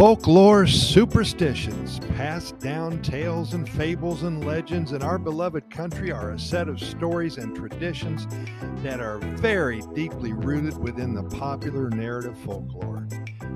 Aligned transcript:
Folklore, 0.00 0.66
superstitions, 0.66 1.98
passed 2.16 2.58
down 2.58 3.02
tales 3.02 3.52
and 3.52 3.68
fables 3.68 4.22
and 4.22 4.46
legends 4.46 4.92
in 4.92 5.02
our 5.02 5.18
beloved 5.18 5.70
country 5.70 6.10
are 6.10 6.30
a 6.30 6.38
set 6.38 6.70
of 6.70 6.80
stories 6.80 7.36
and 7.36 7.54
traditions 7.54 8.26
that 8.76 8.98
are 8.98 9.18
very 9.18 9.82
deeply 9.94 10.32
rooted 10.32 10.78
within 10.78 11.12
the 11.12 11.24
popular 11.24 11.90
narrative 11.90 12.38
folklore. 12.38 13.06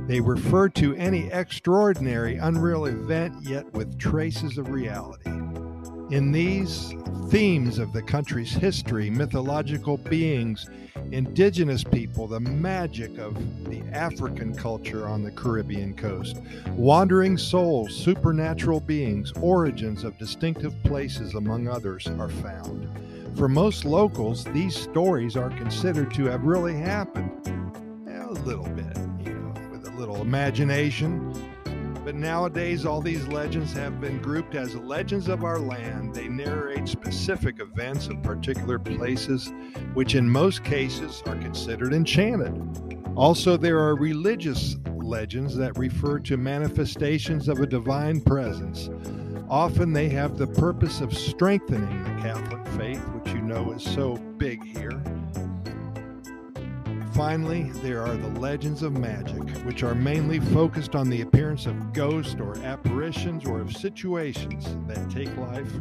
They 0.07 0.21
refer 0.21 0.69
to 0.69 0.95
any 0.97 1.33
extraordinary, 1.33 2.37
unreal 2.37 2.85
event, 2.85 3.37
yet 3.41 3.73
with 3.73 3.99
traces 3.99 4.59
of 4.59 4.69
reality. 4.69 5.31
In 6.11 6.33
these 6.33 6.95
themes 7.31 7.79
of 7.79 7.95
the 7.95 8.03
country's 8.03 8.53
history, 8.53 9.09
mythological 9.09 9.97
beings, 9.97 10.69
indigenous 11.11 11.83
people, 11.83 12.29
the 12.29 12.41
magic 12.41 13.17
of 13.17 13.35
the 13.65 13.81
African 13.93 14.55
culture 14.55 15.09
on 15.09 15.23
the 15.23 15.31
Caribbean 15.31 15.95
coast, 15.95 16.43
wandering 16.73 17.39
souls, 17.39 17.97
supernatural 17.97 18.81
beings, 18.81 19.33
origins 19.41 20.05
of 20.05 20.19
distinctive 20.19 20.75
places, 20.83 21.35
among 21.35 21.69
others, 21.69 22.07
are 22.07 22.29
found. 22.29 22.87
For 23.37 23.49
most 23.49 23.87
locals, 23.87 24.45
these 24.45 24.77
stories 24.77 25.37
are 25.37 25.51
considered 25.51 26.13
to 26.15 26.27
have 26.27 26.45
really 26.45 26.77
happened. 26.77 27.31
A 28.09 28.31
little 28.45 28.69
bit, 28.69 28.97
you 29.25 29.33
know, 29.33 29.55
with 29.71 29.89
a 29.89 29.97
little 29.99 30.21
imagination, 30.21 31.33
but 32.05 32.15
nowadays, 32.15 32.85
all 32.85 33.01
these 33.01 33.27
legends 33.29 33.73
have 33.73 34.01
been 34.01 34.21
grouped 34.21 34.55
as 34.55 34.77
legends 34.77 35.29
of 35.29 35.43
our 35.43 35.59
land. 35.59 36.15
They 36.15 36.29
narrate 36.29 36.87
specific 36.87 37.61
events 37.61 38.09
of 38.09 38.23
particular 38.23 38.79
places, 38.79 39.51
which 39.95 40.15
in 40.15 40.29
most 40.29 40.65
cases 40.65 41.23
are 41.27 41.37
considered 41.37 41.95
enchanted. 41.95 42.55
Also, 43.17 43.57
there 43.57 43.79
are 43.79 43.97
religious 43.97 44.77
legends 44.97 45.57
that 45.57 45.79
refer 45.79 46.19
to 46.19 46.37
manifestations 46.37 47.49
of 47.49 47.61
a 47.61 47.67
divine 47.67 48.21
presence. 48.21 48.91
Often 49.49 49.93
they 49.93 50.09
have 50.11 50.37
the 50.37 50.47
purpose 50.47 51.01
of 51.01 51.17
strengthening 51.17 52.03
the 52.05 52.23
Catholic 52.23 52.67
faith, 52.79 53.01
which 53.09 53.33
you 53.33 53.41
know 53.41 53.73
is 53.73 53.83
so 53.83 54.17
big 54.37 54.63
here. 54.65 55.03
Finally, 57.15 57.71
there 57.75 58.03
are 58.03 58.17
the 58.17 58.41
legends 58.41 58.83
of 58.83 58.99
magic, 58.99 59.49
which 59.65 59.83
are 59.83 59.95
mainly 59.95 60.41
focused 60.41 60.95
on 60.97 61.09
the 61.09 61.23
appearance 61.23 61.67
of 61.67 61.93
ghosts 61.93 62.37
or 62.41 62.59
apparitions 62.59 63.45
or 63.47 63.61
of 63.61 63.77
situations 63.77 64.77
that 64.89 65.09
take 65.11 65.35
life 65.37 65.73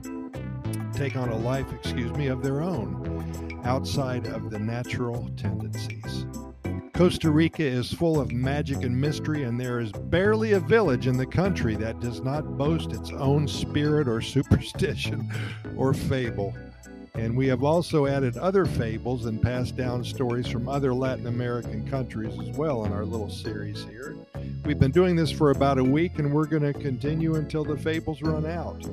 take 0.94 1.16
on 1.16 1.30
a 1.30 1.38
life, 1.38 1.66
excuse 1.73 2.12
me, 2.14 2.28
of 2.28 2.44
their 2.44 2.62
own 2.62 3.62
outside 3.64 4.28
of 4.28 4.52
the 4.52 4.59
natural 4.59 5.28
tendencies. 5.36 6.25
Costa 6.94 7.31
Rica 7.31 7.64
is 7.64 7.92
full 7.92 8.20
of 8.20 8.31
magic 8.31 8.84
and 8.84 8.95
mystery, 8.95 9.44
and 9.44 9.59
there 9.59 9.80
is 9.80 9.92
barely 9.92 10.52
a 10.52 10.59
village 10.59 11.08
in 11.08 11.18
the 11.18 11.25
country 11.25 11.75
that 11.75 12.00
does 12.00 12.22
not 12.22 12.58
boast 12.58 12.92
its 12.92 13.09
own 13.12 13.47
spirit 13.47 14.08
or 14.08 14.22
superstition 14.36 15.28
or 15.75 15.94
fable. 15.94 16.56
And 17.16 17.38
we 17.38 17.45
have 17.47 17.64
also 17.64 18.08
added 18.08 18.38
other 18.38 18.66
fables 18.66 19.25
and 19.25 19.39
passed 19.39 19.78
down 19.78 20.03
stories 20.03 20.47
from 20.47 20.67
other 20.67 20.95
Latin 20.95 21.28
American 21.28 21.88
countries 21.88 22.33
as 22.39 22.58
well 22.58 22.86
in 22.86 22.92
our 22.92 23.06
little 23.06 23.30
series 23.30 23.83
here. 23.83 24.17
We've 24.66 24.80
been 24.80 24.92
doing 24.92 25.16
this 25.16 25.30
for 25.30 25.52
about 25.52 25.78
a 25.78 25.84
week 25.84 26.17
and 26.17 26.34
we're 26.34 26.47
going 26.47 26.64
to 26.64 26.73
continue 26.73 27.36
until 27.36 27.64
the 27.64 27.78
fables 27.78 28.23
run 28.23 28.47
out. 28.47 28.84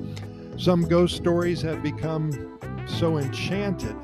Some 0.59 0.87
ghost 0.87 1.15
stories 1.15 1.63
have 1.63 1.81
become 1.81 2.59
so 2.85 3.17
enchanted 3.17 3.95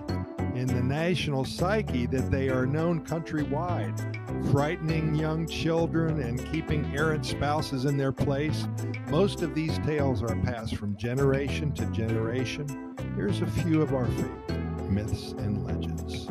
in 0.56 0.66
the 0.66 0.82
national 0.82 1.46
psyche 1.46 2.08
that 2.08 2.32
they 2.32 2.50
are 2.50 2.66
known 2.66 3.06
countrywide, 3.06 4.52
frightening 4.52 5.14
young 5.14 5.48
children 5.48 6.22
and 6.24 6.44
keeping 6.52 6.92
errant 6.98 7.24
spouses 7.24 7.86
in 7.86 7.98
their 7.98 8.12
place. 8.12 8.68
Most 9.10 9.44
of 9.44 9.54
these 9.54 9.78
tales 9.86 10.24
are 10.24 10.36
passed 10.38 10.76
from 10.76 10.98
generation 10.98 11.72
to 11.74 11.86
generation 11.92 12.87
Here's 13.18 13.42
a 13.42 13.48
few 13.48 13.82
of 13.82 13.96
our 13.96 14.06
favorite 14.06 14.90
myths 14.92 15.32
and 15.32 15.66
legends. 15.66 16.28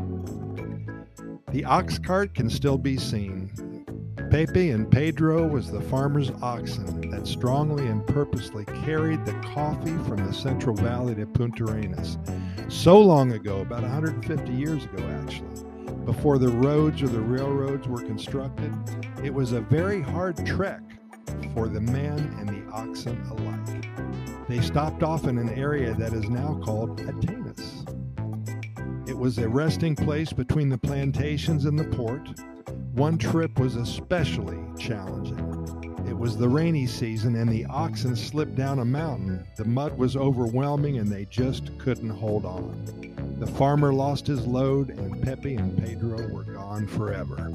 The 1.50 1.64
ox 1.64 1.98
cart 1.98 2.32
can 2.32 2.48
still 2.48 2.78
be 2.78 2.96
seen. 2.96 3.50
Pepe 4.30 4.70
and 4.70 4.88
Pedro 4.88 5.48
was 5.48 5.68
the 5.68 5.80
farmer's 5.80 6.30
oxen 6.42 7.10
that 7.10 7.26
strongly 7.26 7.88
and 7.88 8.06
purposely 8.06 8.64
carried 8.84 9.26
the 9.26 9.32
coffee 9.52 9.96
from 10.04 10.24
the 10.24 10.32
Central 10.32 10.76
Valley 10.76 11.16
to 11.16 11.26
Punta 11.26 11.64
Arenas. 11.64 12.18
So 12.68 13.00
long 13.00 13.32
ago, 13.32 13.62
about 13.62 13.82
150 13.82 14.52
years 14.52 14.84
ago 14.84 15.02
actually, 15.24 15.64
before 16.04 16.38
the 16.38 16.50
roads 16.50 17.02
or 17.02 17.08
the 17.08 17.20
railroads 17.20 17.88
were 17.88 18.02
constructed, 18.02 18.72
it 19.24 19.34
was 19.34 19.50
a 19.50 19.60
very 19.60 20.02
hard 20.02 20.46
trek 20.46 20.82
for 21.52 21.66
the 21.66 21.80
man 21.80 22.32
and 22.38 22.48
the 22.48 22.72
oxen 22.72 23.20
alike. 23.32 23.95
They 24.48 24.60
stopped 24.60 25.02
off 25.02 25.26
in 25.26 25.38
an 25.38 25.48
area 25.50 25.92
that 25.94 26.12
is 26.12 26.30
now 26.30 26.60
called 26.64 27.00
Atenas. 27.00 27.82
It 29.08 29.18
was 29.18 29.38
a 29.38 29.48
resting 29.48 29.96
place 29.96 30.32
between 30.32 30.68
the 30.68 30.78
plantations 30.78 31.64
and 31.64 31.76
the 31.76 31.96
port. 31.96 32.28
One 32.92 33.18
trip 33.18 33.58
was 33.58 33.74
especially 33.74 34.58
challenging. 34.78 35.96
It 36.06 36.16
was 36.16 36.36
the 36.36 36.48
rainy 36.48 36.86
season 36.86 37.34
and 37.34 37.50
the 37.50 37.66
oxen 37.66 38.14
slipped 38.14 38.54
down 38.54 38.78
a 38.78 38.84
mountain. 38.84 39.44
The 39.56 39.64
mud 39.64 39.98
was 39.98 40.16
overwhelming 40.16 40.98
and 40.98 41.08
they 41.08 41.24
just 41.24 41.76
couldn't 41.78 42.10
hold 42.10 42.44
on. 42.44 43.36
The 43.40 43.48
farmer 43.48 43.92
lost 43.92 44.28
his 44.28 44.46
load 44.46 44.90
and 44.90 45.20
Pepe 45.22 45.56
and 45.56 45.76
Pedro 45.76 46.28
were 46.28 46.44
gone 46.44 46.86
forever. 46.86 47.52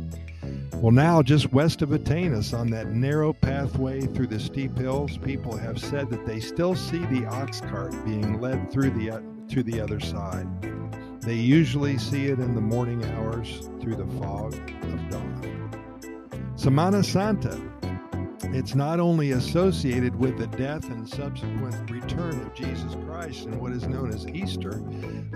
Well, 0.76 0.92
now 0.92 1.22
just 1.22 1.52
west 1.54 1.82
of 1.82 1.90
Atenas, 1.90 2.58
on 2.58 2.70
that 2.72 2.90
narrow 2.90 3.34
pathway 3.34 4.02
through 4.02 4.28
the 4.28 4.40
steep 4.40 4.78
hills, 4.78 5.18
people 5.18 5.56
have 5.56 5.78
said 5.78 6.10
that 6.10 6.26
they 6.26 6.40
still 6.40 6.76
see 6.76 7.06
the 7.06 7.26
ox 7.28 7.62
cart 7.62 7.94
being 8.04 8.42
led 8.42 8.72
through 8.72 8.92
the 8.92 9.12
uh, 9.12 9.22
to 9.50 9.64
the 9.64 9.80
other 9.80 10.00
side. 10.00 10.48
They 11.22 11.36
usually 11.36 11.98
see 11.98 12.28
it 12.28 12.40
in 12.40 12.56
the 12.56 12.62
morning 12.62 13.04
hours 13.14 13.70
through 13.80 13.96
the 13.96 14.08
fog 14.18 14.54
of 14.54 15.10
dawn. 15.10 15.72
Semana 16.56 17.04
Santa. 17.06 17.60
It's 18.54 18.76
not 18.76 19.00
only 19.00 19.32
associated 19.32 20.16
with 20.16 20.38
the 20.38 20.48
death 20.48 20.90
and 20.90 21.08
subsequent 21.08 21.90
return 21.90 22.42
of 22.42 22.54
Jesus 22.54 22.96
Christ 23.06 23.46
in 23.46 23.60
what 23.60 23.72
is 23.72 23.88
known 23.88 24.10
as 24.10 24.28
Easter, 24.28 24.80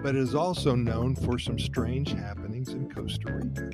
but 0.04 0.16
is 0.16 0.36
also 0.36 0.76
known 0.76 1.16
for 1.16 1.40
some 1.40 1.58
strange 1.58 2.12
happenings 2.12 2.74
in 2.74 2.90
Costa 2.90 3.32
Rica. 3.32 3.72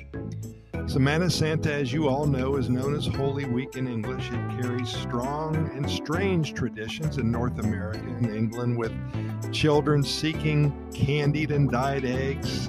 Semana 0.86 1.30
Santa, 1.30 1.72
as 1.72 1.92
you 1.92 2.08
all 2.08 2.26
know, 2.26 2.56
is 2.56 2.68
known 2.68 2.94
as 2.94 3.06
Holy 3.06 3.44
Week 3.44 3.76
in 3.76 3.86
English. 3.86 4.28
It 4.30 4.60
carries 4.60 4.88
strong 4.88 5.54
and 5.74 5.88
strange 5.88 6.54
traditions 6.54 7.18
in 7.18 7.30
North 7.30 7.58
America 7.60 8.04
and 8.04 8.26
England, 8.26 8.76
with 8.76 8.92
children 9.52 10.02
seeking 10.02 10.72
candied 10.92 11.52
and 11.52 11.70
dyed 11.70 12.04
eggs 12.04 12.68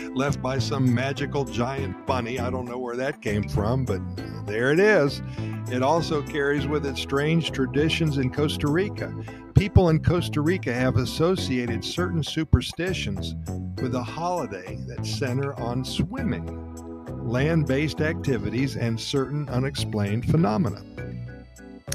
left 0.14 0.42
by 0.42 0.58
some 0.58 0.92
magical 0.92 1.44
giant 1.44 2.04
bunny. 2.04 2.40
I 2.40 2.50
don't 2.50 2.66
know 2.66 2.78
where 2.78 2.96
that 2.96 3.22
came 3.22 3.48
from, 3.48 3.84
but 3.84 4.00
there 4.44 4.72
it 4.72 4.80
is. 4.80 5.22
It 5.70 5.82
also 5.82 6.22
carries 6.22 6.66
with 6.66 6.84
it 6.84 6.98
strange 6.98 7.52
traditions 7.52 8.18
in 8.18 8.32
Costa 8.32 8.66
Rica. 8.66 9.14
People 9.54 9.88
in 9.90 10.02
Costa 10.02 10.40
Rica 10.40 10.74
have 10.74 10.96
associated 10.96 11.84
certain 11.84 12.24
superstitions 12.24 13.36
with 13.80 13.94
a 13.94 14.02
holiday 14.02 14.78
that 14.88 15.06
center 15.06 15.54
on 15.60 15.84
swimming 15.84 16.76
land 17.26 17.66
based 17.66 18.00
activities, 18.00 18.76
and 18.76 19.00
certain 19.00 19.48
unexplained 19.48 20.30
phenomena. 20.30 20.82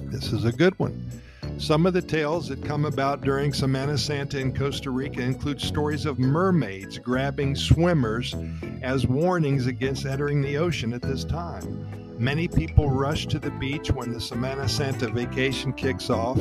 This 0.03 0.34
is 0.34 0.46
a 0.46 0.52
good 0.52 0.78
one. 0.78 1.09
Some 1.58 1.86
of 1.86 1.94
the 1.94 2.02
tales 2.02 2.47
that 2.50 2.66
come 2.66 2.86
about 2.86 3.22
during 3.22 3.52
Semana 3.52 3.97
Santa 3.97 4.40
in 4.40 4.53
Costa 4.53 4.90
Rica 4.90 5.22
include 5.22 5.62
stories 5.62 6.06
of 6.06 6.19
mermaids 6.19 6.97
grabbing 6.97 7.56
swimmers 7.56 8.36
as 8.81 9.06
warnings 9.07 9.68
against 9.68 10.06
entering 10.06 10.42
the 10.42 10.57
ocean 10.57 10.92
at 10.92 11.01
this 11.01 11.24
time. 11.24 11.88
Many 12.18 12.48
people 12.48 12.89
rush 12.89 13.25
to 13.28 13.39
the 13.39 13.51
beach 13.51 13.92
when 13.92 14.12
the 14.12 14.19
Semana 14.19 14.69
Santa 14.69 15.07
vacation 15.07 15.72
kicks 15.74 16.10
off. 16.10 16.39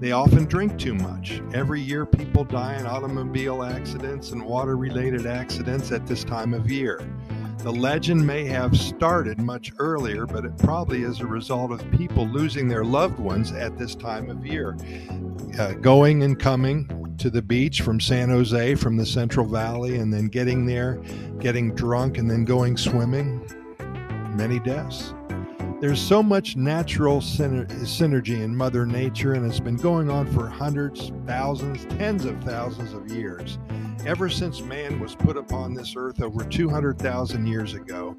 They 0.00 0.12
often 0.12 0.44
drink 0.44 0.78
too 0.78 0.94
much. 0.94 1.42
Every 1.52 1.80
year, 1.80 2.06
people 2.06 2.44
die 2.44 2.78
in 2.78 2.86
automobile 2.86 3.62
accidents 3.62 4.30
and 4.30 4.44
water 4.44 4.76
related 4.76 5.26
accidents 5.26 5.92
at 5.92 6.06
this 6.06 6.24
time 6.24 6.54
of 6.54 6.70
year. 6.70 7.00
The 7.58 7.72
legend 7.72 8.24
may 8.24 8.44
have 8.44 8.76
started 8.76 9.40
much 9.40 9.72
earlier, 9.78 10.26
but 10.26 10.44
it 10.44 10.56
probably 10.58 11.02
is 11.02 11.20
a 11.20 11.26
result 11.26 11.72
of 11.72 11.90
people 11.90 12.26
losing 12.28 12.68
their 12.68 12.84
loved 12.84 13.18
ones 13.18 13.50
at 13.50 13.76
this 13.76 13.96
time 13.96 14.30
of 14.30 14.46
year. 14.46 14.76
Uh, 15.58 15.72
going 15.72 16.22
and 16.22 16.38
coming 16.38 17.16
to 17.18 17.30
the 17.30 17.42
beach 17.42 17.82
from 17.82 17.98
San 17.98 18.28
Jose, 18.28 18.76
from 18.76 18.96
the 18.96 19.04
Central 19.04 19.44
Valley, 19.44 19.96
and 19.96 20.12
then 20.12 20.26
getting 20.28 20.66
there, 20.66 21.02
getting 21.40 21.74
drunk, 21.74 22.16
and 22.16 22.30
then 22.30 22.44
going 22.44 22.76
swimming. 22.76 23.44
Many 24.36 24.60
deaths. 24.60 25.12
There's 25.80 26.00
so 26.00 26.22
much 26.22 26.56
natural 26.56 27.20
syner- 27.20 27.68
synergy 27.82 28.40
in 28.40 28.54
Mother 28.54 28.86
Nature, 28.86 29.34
and 29.34 29.44
it's 29.44 29.60
been 29.60 29.76
going 29.76 30.10
on 30.10 30.26
for 30.32 30.48
hundreds, 30.48 31.10
thousands, 31.26 31.84
tens 31.96 32.24
of 32.24 32.40
thousands 32.44 32.92
of 32.92 33.10
years. 33.10 33.58
Ever 34.06 34.28
since 34.30 34.60
man 34.62 35.00
was 35.00 35.14
put 35.14 35.36
upon 35.36 35.74
this 35.74 35.94
earth 35.96 36.22
over 36.22 36.44
200,000 36.44 37.46
years 37.46 37.74
ago, 37.74 38.16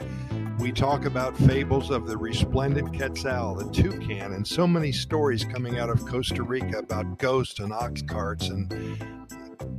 We 0.60 0.74
talk 0.74 1.06
about 1.06 1.38
fables 1.38 1.90
of 1.90 2.06
the 2.06 2.18
resplendent 2.18 2.94
quetzal, 2.94 3.56
the 3.56 3.72
toucan, 3.72 4.34
and 4.34 4.46
so 4.46 4.68
many 4.68 4.92
stories 4.92 5.46
coming 5.46 5.80
out 5.80 5.90
of 5.90 6.06
Costa 6.06 6.44
Rica 6.44 6.80
about 6.80 7.18
ghosts 7.18 7.62
and 7.62 7.72
ox 7.72 8.02
carts 8.02 8.50
and 8.50 8.70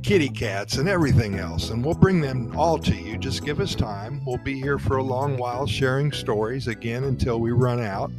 kitty 0.01 0.27
cats 0.29 0.77
and 0.77 0.89
everything 0.89 1.37
else. 1.37 1.69
And 1.69 1.85
we'll 1.85 1.93
bring 1.93 2.19
them 2.19 2.51
all 2.57 2.79
to 2.79 2.95
you. 2.95 3.19
Just 3.19 3.45
give 3.45 3.59
us 3.59 3.75
time. 3.75 4.25
We'll 4.25 4.37
be 4.37 4.59
here 4.59 4.79
for 4.79 4.97
a 4.97 5.03
long 5.03 5.37
while 5.37 5.67
sharing 5.67 6.11
stories 6.11 6.67
again 6.67 7.03
until 7.03 7.39
we 7.39 7.51
run 7.51 7.79
out. 7.79 8.11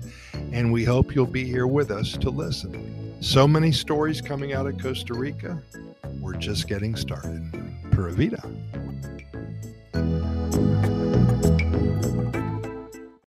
And 0.52 0.72
we 0.72 0.84
hope 0.84 1.16
you'll 1.16 1.26
be 1.26 1.44
here 1.44 1.66
with 1.66 1.90
us 1.90 2.12
to 2.18 2.30
listen. 2.30 3.16
So 3.20 3.48
many 3.48 3.72
stories 3.72 4.20
coming 4.20 4.52
out 4.52 4.68
of 4.68 4.80
Costa 4.80 5.14
Rica. 5.14 5.60
We're 6.20 6.34
just 6.34 6.68
getting 6.68 6.94
started. 6.94 7.71
Pura 7.94 8.10
Vida. 8.10 8.42